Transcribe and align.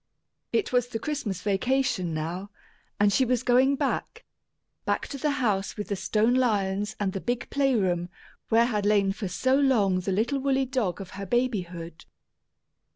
It 0.51 0.73
was 0.73 0.87
the 0.87 0.97
Christmas 0.97 1.43
vacation 1.43 2.11
now, 2.11 2.49
and 2.99 3.13
she 3.13 3.23
was 3.23 3.43
going 3.43 3.75
back 3.75 4.25
back 4.83 5.07
to 5.09 5.19
the 5.19 5.29
house 5.37 5.77
with 5.77 5.89
the 5.89 5.95
stone 5.95 6.33
lions 6.33 6.95
and 6.99 7.13
the 7.13 7.21
big 7.21 7.47
play 7.51 7.75
room 7.75 8.09
where 8.49 8.65
had 8.65 8.83
lain 8.87 9.11
for 9.11 9.27
so 9.27 9.55
long 9.55 9.99
the 9.99 10.11
little 10.11 10.39
woolly 10.39 10.65
dog 10.65 11.01
of 11.01 11.11
her 11.21 11.25
babyhood. 11.27 12.05